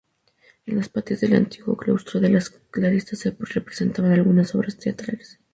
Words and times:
En 0.65 0.77
los 0.77 0.89
patios 0.89 1.21
del 1.21 1.35
antiguo 1.35 1.77
claustro 1.77 2.19
de 2.19 2.29
las 2.29 2.49
Clarisas 2.49 3.19
se 3.19 3.29
representaban 3.37 4.11
algunas 4.13 4.55
obras 4.55 4.75
teatrales. 4.79 5.39